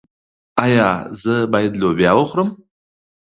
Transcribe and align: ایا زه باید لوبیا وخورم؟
ایا 0.65 0.89
زه 1.21 1.35
باید 1.53 1.73
لوبیا 1.81 2.11
وخورم؟ 2.17 2.49